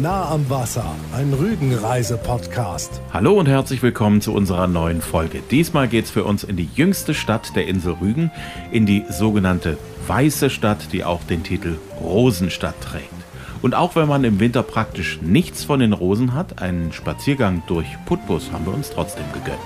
[0.00, 3.00] Nah am Wasser, ein Rügenreise-Podcast.
[3.12, 5.40] Hallo und herzlich willkommen zu unserer neuen Folge.
[5.52, 8.32] Diesmal geht es für uns in die jüngste Stadt der Insel Rügen,
[8.72, 9.78] in die sogenannte
[10.08, 13.14] Weiße Stadt, die auch den Titel Rosenstadt trägt.
[13.62, 17.86] Und auch wenn man im Winter praktisch nichts von den Rosen hat, einen Spaziergang durch
[18.04, 19.60] Putbus haben wir uns trotzdem gegönnt.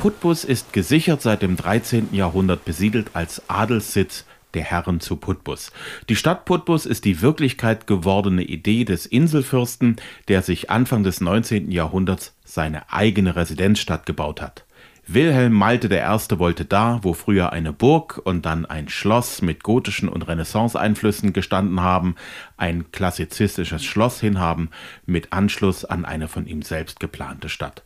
[0.00, 2.10] Putbus ist gesichert seit dem 13.
[2.12, 5.72] Jahrhundert besiedelt als Adelssitz der Herren zu Putbus.
[6.08, 9.96] Die Stadt Putbus ist die Wirklichkeit gewordene Idee des Inselfürsten,
[10.28, 11.70] der sich Anfang des 19.
[11.70, 14.64] Jahrhunderts seine eigene Residenzstadt gebaut hat.
[15.10, 16.38] Wilhelm Malte I.
[16.38, 21.80] wollte da, wo früher eine Burg und dann ein Schloss mit gotischen und Renaissance-Einflüssen gestanden
[21.80, 22.14] haben,
[22.58, 24.68] ein klassizistisches Schloss hinhaben,
[25.06, 27.84] mit Anschluss an eine von ihm selbst geplante Stadt.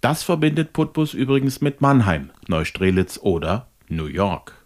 [0.00, 4.61] Das verbindet Putbus übrigens mit Mannheim, Neustrelitz oder New York.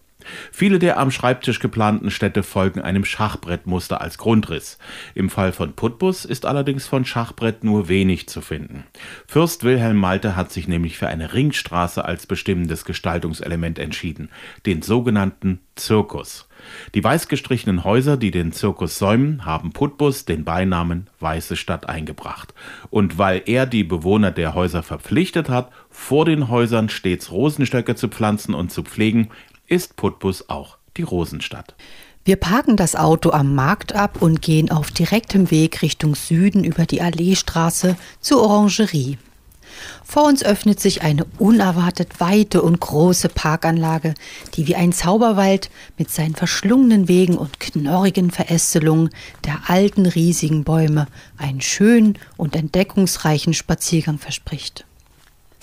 [0.52, 4.78] Viele der am Schreibtisch geplanten Städte folgen einem Schachbrettmuster als Grundriss.
[5.14, 8.84] Im Fall von Putbus ist allerdings von Schachbrett nur wenig zu finden.
[9.26, 14.30] Fürst Wilhelm Malte hat sich nämlich für eine Ringstraße als bestimmendes Gestaltungselement entschieden,
[14.66, 16.48] den sogenannten Zirkus.
[16.94, 22.54] Die weiß gestrichenen Häuser, die den Zirkus säumen, haben Putbus den Beinamen Weiße Stadt eingebracht.
[22.90, 28.08] Und weil er die Bewohner der Häuser verpflichtet hat, vor den Häusern stets Rosenstöcke zu
[28.08, 29.28] pflanzen und zu pflegen,
[29.66, 31.74] ist Putbus auch die Rosenstadt.
[32.24, 36.84] Wir parken das Auto am Markt ab und gehen auf direktem Weg Richtung Süden über
[36.84, 39.18] die Alleestraße zur Orangerie.
[40.04, 44.14] Vor uns öffnet sich eine unerwartet weite und große Parkanlage,
[44.54, 49.10] die wie ein Zauberwald mit seinen verschlungenen Wegen und knorrigen Verästelungen
[49.44, 54.84] der alten riesigen Bäume einen schönen und entdeckungsreichen Spaziergang verspricht.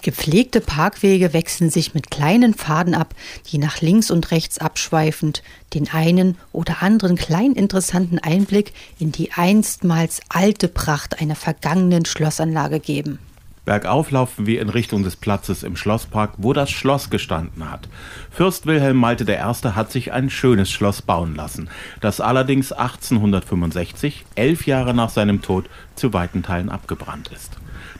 [0.04, 3.16] Gepflegte Parkwege wechseln sich mit kleinen Pfaden ab,
[3.50, 9.32] die nach links und rechts abschweifend den einen oder anderen klein interessanten Einblick in die
[9.32, 13.18] einstmals alte Pracht einer vergangenen Schlossanlage geben.
[13.64, 17.88] Bergauf laufen wir in Richtung des Platzes im Schlosspark, wo das Schloss gestanden hat.
[18.30, 19.38] Fürst Wilhelm Malte I.
[19.70, 21.70] hat sich ein schönes Schloss bauen lassen,
[22.02, 27.52] das allerdings 1865, elf Jahre nach seinem Tod, zu weiten Teilen abgebrannt ist.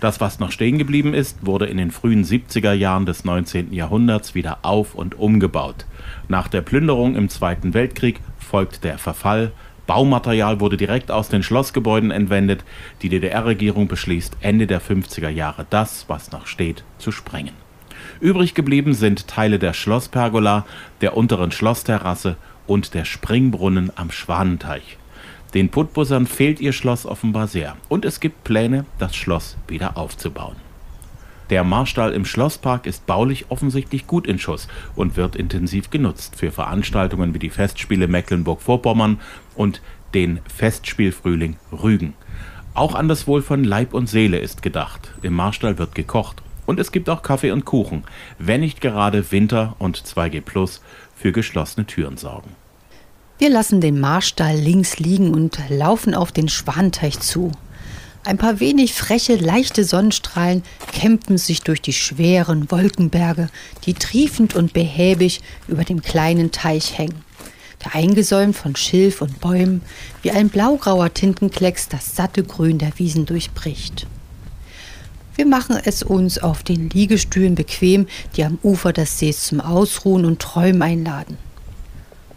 [0.04, 3.72] Das, was noch stehen geblieben ist, wurde in den frühen 70er Jahren des 19.
[3.72, 5.86] Jahrhunderts wieder auf und umgebaut.
[6.28, 9.54] Nach der Plünderung im Zweiten Weltkrieg folgt der Verfall,
[9.88, 12.66] Baumaterial wurde direkt aus den Schlossgebäuden entwendet.
[13.02, 17.54] Die DDR-Regierung beschließt Ende der 50er Jahre das, was noch steht, zu sprengen.
[18.20, 20.66] Übrig geblieben sind Teile der Schlosspergola,
[21.00, 22.36] der unteren Schlossterrasse
[22.68, 24.98] und der Springbrunnen am Schwanenteich.
[25.54, 30.56] Den Putbussern fehlt ihr Schloss offenbar sehr und es gibt Pläne, das Schloss wieder aufzubauen.
[31.52, 36.52] Der Marstall im Schlosspark ist baulich offensichtlich gut in Schuss und wird intensiv genutzt für
[36.52, 39.20] Veranstaltungen wie die Festspiele Mecklenburg-Vorpommern
[39.54, 39.82] und
[40.16, 42.14] den Festspielfrühling Rügen.
[42.74, 45.14] Auch an das Wohl von Leib und Seele ist gedacht.
[45.22, 48.04] Im Marstall wird gekocht und es gibt auch Kaffee und Kuchen,
[48.40, 50.82] wenn nicht gerade Winter und 2G Plus
[51.16, 52.56] für geschlossene Türen sorgen.
[53.40, 57.52] Wir lassen den Marstall links liegen und laufen auf den Schwanteich zu.
[58.26, 60.64] Ein paar wenig freche, leichte Sonnenstrahlen
[60.94, 63.50] kämpfen sich durch die schweren Wolkenberge,
[63.86, 67.26] die triefend und behäbig über dem kleinen Teich hängen.
[67.84, 69.82] Der eingesäumt von Schilf und Bäumen,
[70.22, 74.08] wie ein blaugrauer Tintenklecks das satte Grün der Wiesen durchbricht.
[75.36, 78.08] Wir machen es uns auf den Liegestühlen bequem,
[78.38, 81.38] die am Ufer des Sees zum Ausruhen und Träumen einladen.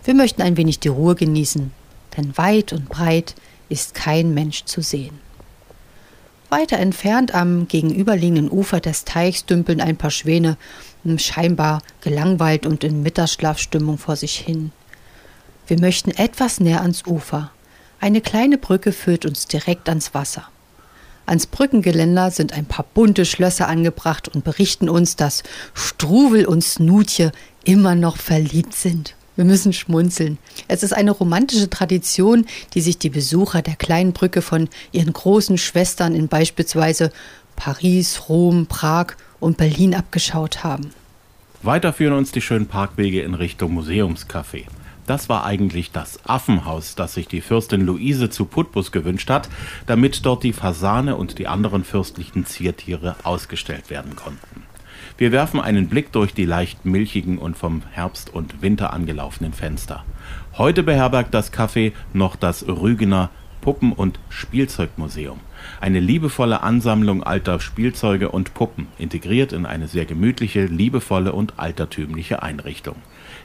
[0.06, 1.72] Wir möchten ein wenig die Ruhe genießen,
[2.16, 3.34] denn weit und breit
[3.68, 5.18] ist kein Mensch zu sehen.
[6.48, 10.58] Weiter entfernt am gegenüberliegenden Ufer des Teichs dümpeln ein paar Schwäne,
[11.16, 14.70] scheinbar gelangweilt und in Mittagsschlafstimmung vor sich hin.
[15.66, 17.50] Wir möchten etwas näher ans Ufer.
[17.98, 20.44] Eine kleine Brücke führt uns direkt ans Wasser.
[21.26, 25.42] Ans Brückengeländer sind ein paar bunte Schlösser angebracht und berichten uns, dass
[25.74, 27.32] Struwel und Snutje
[27.64, 29.15] immer noch verliebt sind.
[29.36, 30.38] Wir müssen schmunzeln.
[30.66, 35.58] Es ist eine romantische Tradition, die sich die Besucher der kleinen Brücke von ihren großen
[35.58, 37.12] Schwestern in beispielsweise
[37.54, 40.90] Paris, Rom, Prag und Berlin abgeschaut haben.
[41.62, 44.64] Weiter führen uns die schönen Parkwege in Richtung Museumscafé.
[45.06, 49.48] Das war eigentlich das Affenhaus, das sich die Fürstin Luise zu Putbus gewünscht hat,
[49.86, 54.65] damit dort die Fasane und die anderen fürstlichen Ziertiere ausgestellt werden konnten.
[55.18, 60.04] Wir werfen einen Blick durch die leicht milchigen und vom Herbst und Winter angelaufenen Fenster.
[60.58, 63.30] Heute beherbergt das Café noch das Rügener
[63.62, 65.40] Puppen- und Spielzeugmuseum.
[65.80, 72.42] Eine liebevolle Ansammlung alter Spielzeuge und Puppen, integriert in eine sehr gemütliche, liebevolle und altertümliche
[72.42, 72.96] Einrichtung.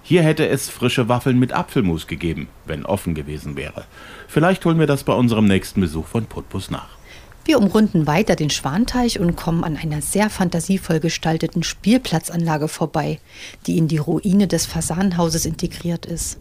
[0.04, 3.86] Hier hätte es frische Waffeln mit Apfelmus gegeben, wenn offen gewesen wäre.
[4.28, 7.01] Vielleicht holen wir das bei unserem nächsten Besuch von Putbus nach.
[7.44, 13.20] Wir umrunden weiter den Schwanteich und kommen an einer sehr fantasievoll gestalteten Spielplatzanlage vorbei,
[13.66, 16.38] die in die Ruine des Fasanenhauses integriert ist.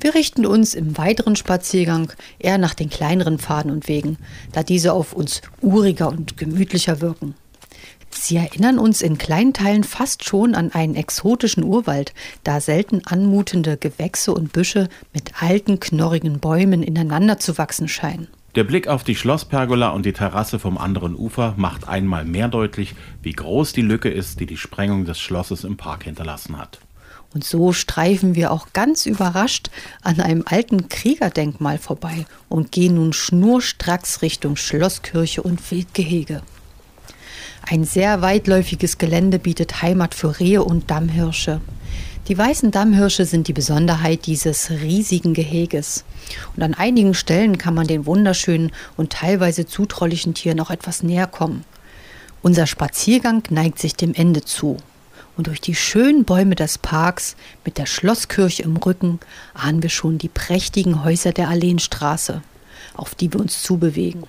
[0.00, 4.18] Wir richten uns im weiteren Spaziergang eher nach den kleineren Pfaden und Wegen,
[4.52, 7.34] da diese auf uns uriger und gemütlicher wirken.
[8.10, 12.12] Sie erinnern uns in kleinen Teilen fast schon an einen exotischen Urwald,
[12.42, 18.28] da selten anmutende Gewächse und Büsche mit alten, knorrigen Bäumen ineinander zu wachsen scheinen.
[18.54, 22.94] Der Blick auf die Schlosspergola und die Terrasse vom anderen Ufer macht einmal mehr deutlich,
[23.20, 26.78] wie groß die Lücke ist, die die Sprengung des Schlosses im Park hinterlassen hat.
[27.34, 29.70] Und so streifen wir auch ganz überrascht
[30.02, 36.42] an einem alten Kriegerdenkmal vorbei und gehen nun schnurstracks Richtung Schlosskirche und Wildgehege.
[37.68, 41.60] Ein sehr weitläufiges Gelände bietet Heimat für Rehe und Dammhirsche.
[42.26, 46.04] Die weißen Dammhirsche sind die Besonderheit dieses riesigen Geheges.
[46.56, 51.26] Und an einigen Stellen kann man den wunderschönen und teilweise zutraulichen Tieren auch etwas näher
[51.26, 51.64] kommen.
[52.40, 54.78] Unser Spaziergang neigt sich dem Ende zu
[55.36, 59.20] und durch die schönen Bäume des Parks mit der Schlosskirche im Rücken
[59.52, 62.42] ahnen wir schon die prächtigen Häuser der Alleenstraße,
[62.94, 64.24] auf die wir uns zubewegen.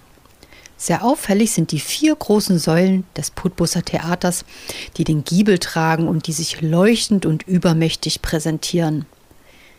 [0.78, 4.44] Sehr auffällig sind die vier großen Säulen des Putbusser Theaters,
[4.98, 9.06] die den Giebel tragen und die sich leuchtend und übermächtig präsentieren.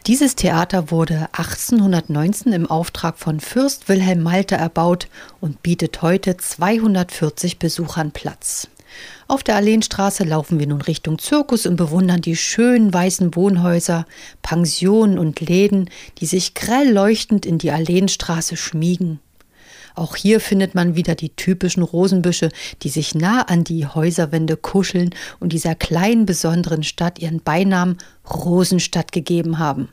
[0.06, 5.08] Dieses Theater wurde 1819 im Auftrag von Fürst Wilhelm Malte erbaut
[5.40, 8.68] und bietet heute 240 Besuchern Platz.
[9.26, 14.06] Auf der Alleenstraße laufen wir nun Richtung Zirkus und bewundern die schönen weißen Wohnhäuser,
[14.42, 19.18] Pensionen und Läden, die sich grell leuchtend in die Alleenstraße schmiegen.
[19.96, 22.50] Auch hier findet man wieder die typischen Rosenbüsche,
[22.82, 27.96] die sich nah an die Häuserwände kuscheln und dieser kleinen besonderen Stadt ihren Beinamen
[28.28, 29.88] Rosenstadt gegeben haben.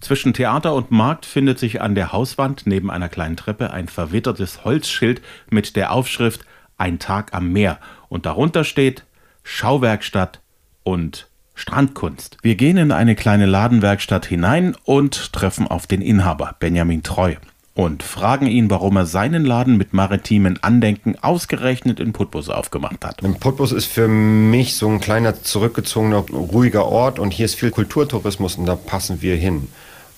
[0.00, 4.64] Zwischen Theater und Markt findet sich an der Hauswand neben einer kleinen Treppe ein verwittertes
[4.64, 6.44] Holzschild mit der Aufschrift
[6.76, 7.80] Ein Tag am Meer
[8.10, 9.04] und darunter steht
[9.42, 10.40] Schauwerkstatt
[10.84, 12.36] und Strandkunst.
[12.42, 17.34] Wir gehen in eine kleine Ladenwerkstatt hinein und treffen auf den Inhaber, Benjamin Treu,
[17.78, 23.22] und fragen ihn, warum er seinen Laden mit maritimen Andenken ausgerechnet in Putbus aufgemacht hat.
[23.38, 28.56] Putbus ist für mich so ein kleiner, zurückgezogener, ruhiger Ort und hier ist viel Kulturtourismus
[28.56, 29.68] und da passen wir hin,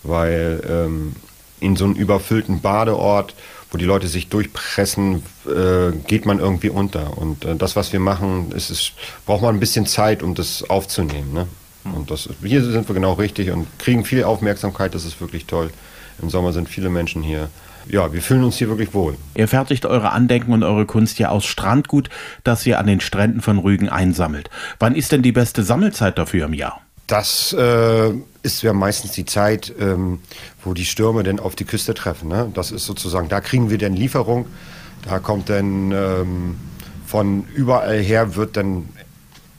[0.03, 1.17] weil ähm,
[1.61, 3.35] in so einem überfüllten Badeort
[3.73, 7.17] wo die Leute sich durchpressen, äh, geht man irgendwie unter.
[7.19, 8.95] Und äh, das, was wir machen, ist, ist,
[9.27, 11.33] braucht man ein bisschen Zeit, um das aufzunehmen.
[11.33, 11.47] Ne?
[11.85, 11.95] Hm.
[11.95, 15.71] Und das, hier sind wir genau richtig und kriegen viel Aufmerksamkeit, das ist wirklich toll.
[16.23, 17.49] Im Sommer sind viele Menschen hier.
[17.89, 19.17] Ja, wir fühlen uns hier wirklich wohl.
[19.35, 22.11] Ihr fertigt eure Andenken und eure Kunst ja aus Strandgut,
[22.45, 24.51] das ihr an den Stränden von Rügen einsammelt.
[24.79, 26.81] Wann ist denn die beste Sammelzeit dafür im Jahr?
[27.07, 28.13] Das äh,
[28.43, 30.21] ist ja meistens die Zeit, ähm,
[30.63, 32.29] wo die Stürme dann auf die Küste treffen.
[32.29, 32.51] Ne?
[32.55, 34.47] Das ist sozusagen, da kriegen wir dann Lieferung.
[35.09, 36.57] Da kommt dann ähm,
[37.07, 38.89] von überall her wird dann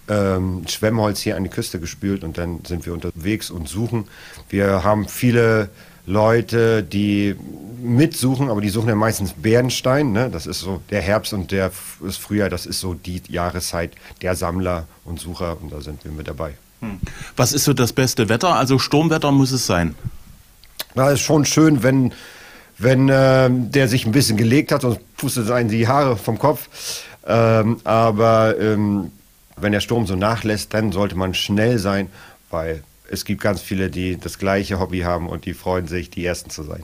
[0.07, 4.07] ähm, Schwemmholz hier an die Küste gespült und dann sind wir unterwegs und suchen.
[4.49, 5.69] Wir haben viele
[6.05, 7.35] Leute, die
[7.81, 10.11] mitsuchen, aber die suchen ja meistens Bärenstein.
[10.11, 10.29] Ne?
[10.29, 11.71] Das ist so der Herbst und der
[12.03, 16.11] das Frühjahr, das ist so die Jahreszeit der Sammler und Sucher und da sind wir
[16.11, 16.53] mit dabei.
[16.81, 16.99] Hm.
[17.35, 18.55] Was ist so das beste Wetter?
[18.55, 19.95] Also Sturmwetter muss es sein.
[20.95, 22.13] Na, ist schon schön, wenn,
[22.77, 26.37] wenn äh, der sich ein bisschen gelegt hat, sonst pustet es einen die Haare vom
[26.37, 26.67] Kopf.
[27.25, 29.11] Ähm, aber ähm,
[29.55, 32.09] wenn der Sturm so nachlässt, dann sollte man schnell sein,
[32.49, 36.25] weil es gibt ganz viele, die das gleiche Hobby haben und die freuen sich, die
[36.25, 36.83] Ersten zu sein.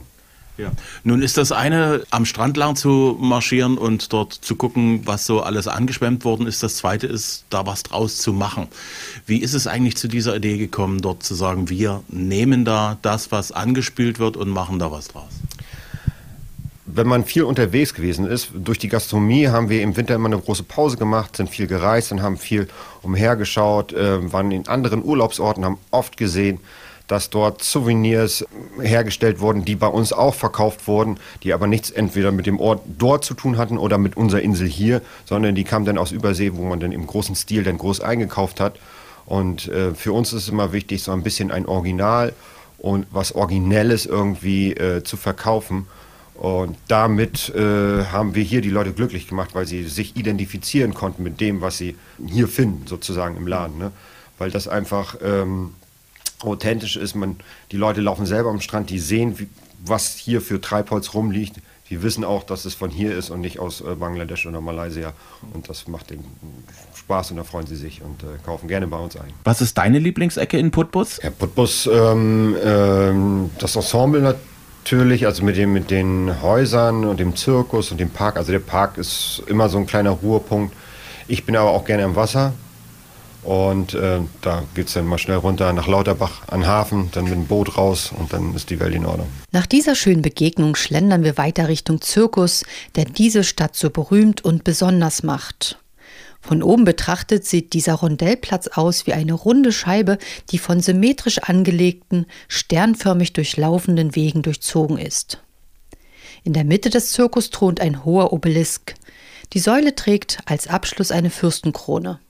[0.58, 0.72] Ja.
[1.04, 5.40] Nun ist das eine, am Strand lang zu marschieren und dort zu gucken, was so
[5.40, 6.64] alles angeschwemmt worden ist.
[6.64, 8.66] Das zweite ist, da was draus zu machen.
[9.24, 13.30] Wie ist es eigentlich zu dieser Idee gekommen, dort zu sagen, wir nehmen da das,
[13.30, 15.30] was angespült wird und machen da was draus?
[16.94, 20.38] Wenn man viel unterwegs gewesen ist, durch die Gastronomie haben wir im Winter immer eine
[20.38, 22.68] große Pause gemacht, sind viel gereist und haben viel
[23.02, 26.60] umhergeschaut, äh, waren in anderen Urlaubsorten, haben oft gesehen,
[27.06, 28.44] dass dort Souvenirs
[28.80, 32.82] hergestellt wurden, die bei uns auch verkauft wurden, die aber nichts entweder mit dem Ort
[32.98, 36.52] dort zu tun hatten oder mit unserer Insel hier, sondern die kamen dann aus Übersee,
[36.54, 38.78] wo man dann im großen Stil dann groß eingekauft hat.
[39.24, 42.34] Und äh, für uns ist es immer wichtig, so ein bisschen ein Original
[42.78, 45.86] und was Originelles irgendwie äh, zu verkaufen.
[46.38, 51.24] Und damit äh, haben wir hier die Leute glücklich gemacht, weil sie sich identifizieren konnten
[51.24, 53.76] mit dem, was sie hier finden, sozusagen im Laden.
[53.76, 53.90] Ne?
[54.38, 55.74] Weil das einfach ähm,
[56.38, 57.16] authentisch ist.
[57.16, 57.36] Man,
[57.72, 59.48] die Leute laufen selber am Strand, die sehen, wie,
[59.84, 61.56] was hier für Treibholz rumliegt.
[61.88, 65.14] wir wissen auch, dass es von hier ist und nicht aus äh, Bangladesch oder Malaysia.
[65.52, 66.22] Und das macht den
[66.94, 69.32] Spaß und da freuen sie sich und äh, kaufen gerne bei uns ein.
[69.42, 71.18] Was ist deine Lieblingsecke in Putbus?
[71.20, 74.57] Ja, Putbus, ähm, ähm, das Ensemble natürlich,
[74.92, 78.36] also mit, dem, mit den Häusern und dem Zirkus und dem Park.
[78.36, 80.74] Also der Park ist immer so ein kleiner Ruhepunkt.
[81.26, 82.52] Ich bin aber auch gerne am Wasser.
[83.44, 87.32] Und äh, da geht es dann mal schnell runter nach Lauterbach an Hafen, dann mit
[87.32, 89.28] dem Boot raus und dann ist die Welt in Ordnung.
[89.52, 92.64] Nach dieser schönen Begegnung schlendern wir weiter Richtung Zirkus,
[92.96, 95.78] der diese Stadt so berühmt und besonders macht.
[96.40, 100.18] Von oben betrachtet sieht dieser Rondellplatz aus wie eine runde Scheibe,
[100.50, 105.42] die von symmetrisch angelegten, sternförmig durchlaufenden Wegen durchzogen ist.
[106.44, 108.94] In der Mitte des Zirkus thront ein hoher Obelisk.
[109.52, 112.20] Die Säule trägt als Abschluss eine Fürstenkrone.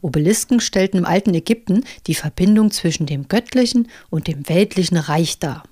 [0.00, 5.64] Obelisken stellten im alten Ägypten die Verbindung zwischen dem göttlichen und dem weltlichen Reich dar.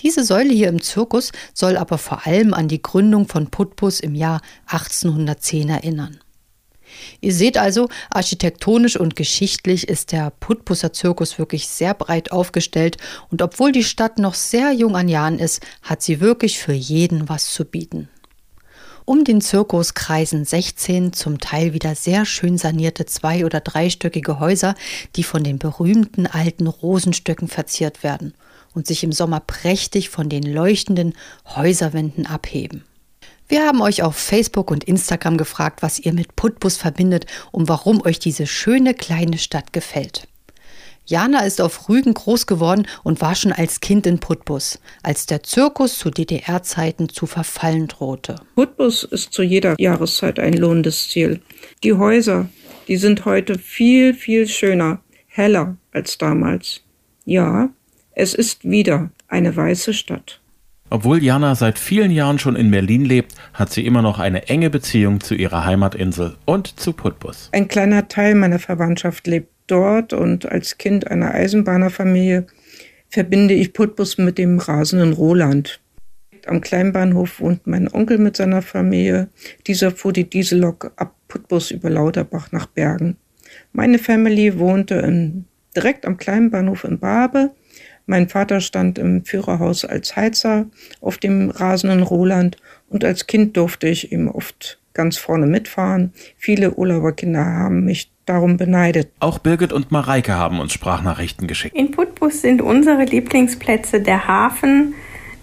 [0.00, 4.14] Diese Säule hier im Zirkus soll aber vor allem an die Gründung von Putbus im
[4.14, 6.18] Jahr 1810 erinnern.
[7.20, 12.96] Ihr seht also, architektonisch und geschichtlich ist der Putbusser Zirkus wirklich sehr breit aufgestellt
[13.30, 17.28] und obwohl die Stadt noch sehr jung an Jahren ist, hat sie wirklich für jeden
[17.28, 18.08] was zu bieten.
[19.08, 24.74] Um den Zirkus kreisen 16 zum Teil wieder sehr schön sanierte zwei- oder dreistöckige Häuser,
[25.14, 28.34] die von den berühmten alten Rosenstöcken verziert werden
[28.74, 31.14] und sich im Sommer prächtig von den leuchtenden
[31.54, 32.84] Häuserwänden abheben.
[33.48, 38.04] Wir haben euch auf Facebook und Instagram gefragt, was ihr mit Putbus verbindet und warum
[38.04, 40.26] euch diese schöne kleine Stadt gefällt.
[41.04, 45.44] Jana ist auf Rügen groß geworden und war schon als Kind in Putbus, als der
[45.44, 48.34] Zirkus zu DDR-Zeiten zu verfallen drohte.
[48.56, 51.40] Putbus ist zu jeder Jahreszeit ein lohnendes Ziel.
[51.84, 52.48] Die Häuser,
[52.88, 56.82] die sind heute viel, viel schöner, heller als damals.
[57.24, 57.70] Ja,
[58.10, 60.40] es ist wieder eine weiße Stadt.
[60.88, 64.70] Obwohl Jana seit vielen Jahren schon in Berlin lebt, hat sie immer noch eine enge
[64.70, 67.48] Beziehung zu ihrer Heimatinsel und zu Putbus.
[67.52, 72.46] Ein kleiner Teil meiner Verwandtschaft lebt dort und als Kind einer Eisenbahnerfamilie
[73.08, 75.80] verbinde ich Putbus mit dem rasenden Roland.
[76.46, 79.28] Am Kleinbahnhof wohnt mein Onkel mit seiner Familie.
[79.66, 83.16] Dieser fuhr die Diesellok ab Putbus über Lauterbach nach Bergen.
[83.72, 87.50] Meine Family wohnte in, direkt am Kleinbahnhof in Barbe.
[88.06, 90.66] Mein Vater stand im Führerhaus als Heizer
[91.00, 92.56] auf dem rasenden Roland
[92.88, 96.12] und als Kind durfte ich ihm oft ganz vorne mitfahren.
[96.36, 99.08] Viele Urlauberkinder haben mich darum beneidet.
[99.18, 101.76] Auch Birgit und Mareike haben uns Sprachnachrichten geschickt.
[101.76, 104.94] In Putbus sind unsere Lieblingsplätze der Hafen,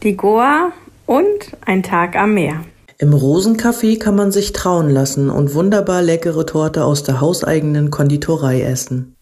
[0.02, 0.72] die Goa
[1.06, 2.62] und ein Tag am Meer.
[2.98, 8.62] Im Rosencafé kann man sich trauen lassen und wunderbar leckere Torte aus der hauseigenen Konditorei
[8.62, 9.16] essen.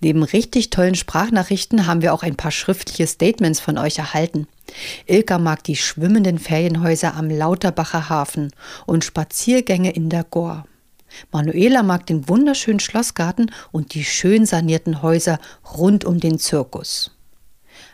[0.00, 4.46] Neben richtig tollen Sprachnachrichten haben wir auch ein paar schriftliche Statements von euch erhalten.
[5.06, 8.52] Ilka mag die schwimmenden Ferienhäuser am Lauterbacher Hafen
[8.84, 10.64] und Spaziergänge in der Goa.
[11.32, 15.38] Manuela mag den wunderschönen Schlossgarten und die schön sanierten Häuser
[15.76, 17.15] rund um den Zirkus.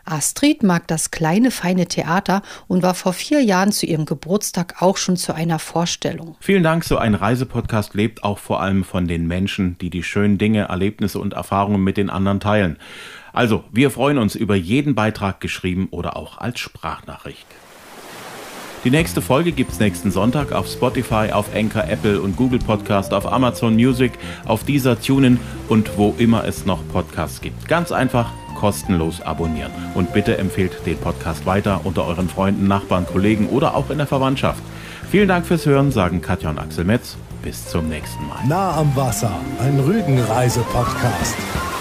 [0.04, 4.96] Astrid mag das kleine feine Theater und war vor vier Jahren zu ihrem Geburtstag auch
[4.96, 6.36] schon zu einer Vorstellung.
[6.40, 10.38] Vielen Dank, so ein Reisepodcast lebt auch vor allem von den Menschen, die die schönen
[10.38, 12.78] Dinge, Erlebnisse und Erfahrungen mit den anderen teilen.
[13.32, 17.46] Also, wir freuen uns über jeden Beitrag geschrieben oder auch als Sprachnachricht.
[18.84, 23.30] Die nächste Folge gibt's nächsten Sonntag auf Spotify, auf Anchor, Apple und Google Podcast, auf
[23.32, 24.10] Amazon Music,
[24.44, 27.68] auf dieser Tunen und wo immer es noch Podcasts gibt.
[27.68, 28.32] Ganz einfach
[28.62, 29.72] kostenlos abonnieren.
[29.94, 34.06] Und bitte empfehlt den Podcast weiter unter euren Freunden, Nachbarn, Kollegen oder auch in der
[34.06, 34.62] Verwandtschaft.
[35.10, 37.16] Vielen Dank fürs Hören, sagen Katja und Axel Metz.
[37.42, 38.38] Bis zum nächsten Mal.
[38.46, 41.71] Nah am Wasser, ein Rügenreise-Podcast.